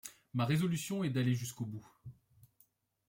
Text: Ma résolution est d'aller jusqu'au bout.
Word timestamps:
Ma 0.33 0.45
résolution 0.47 1.03
est 1.03 1.11
d'aller 1.11 1.35
jusqu'au 1.35 1.63
bout. 1.67 1.85